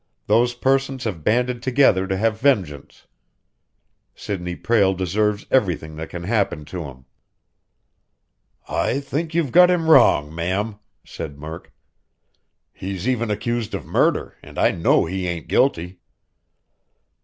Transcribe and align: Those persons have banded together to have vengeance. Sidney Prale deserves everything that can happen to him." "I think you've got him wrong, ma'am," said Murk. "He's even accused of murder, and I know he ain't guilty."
Those 0.25 0.55
persons 0.55 1.03
have 1.03 1.23
banded 1.23 1.61
together 1.61 2.07
to 2.07 2.17
have 2.17 2.41
vengeance. 2.41 3.05
Sidney 4.15 4.55
Prale 4.55 4.95
deserves 4.95 5.45
everything 5.51 5.95
that 5.97 6.09
can 6.09 6.23
happen 6.23 6.65
to 6.73 6.85
him." 6.85 7.05
"I 8.67 8.99
think 8.99 9.35
you've 9.35 9.51
got 9.51 9.69
him 9.69 9.87
wrong, 9.87 10.33
ma'am," 10.33 10.79
said 11.05 11.37
Murk. 11.37 11.71
"He's 12.73 13.07
even 13.07 13.29
accused 13.29 13.75
of 13.75 13.85
murder, 13.85 14.35
and 14.41 14.57
I 14.57 14.71
know 14.71 15.05
he 15.05 15.27
ain't 15.27 15.47
guilty." 15.47 15.99